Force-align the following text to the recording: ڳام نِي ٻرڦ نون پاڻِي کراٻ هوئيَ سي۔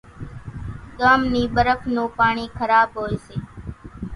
ڳام 0.99 1.19
نِي 1.33 1.43
ٻرڦ 1.55 1.79
نون 1.95 2.09
پاڻِي 2.17 2.45
کراٻ 2.57 2.89
هوئيَ 2.95 3.15
سي۔ 3.25 3.35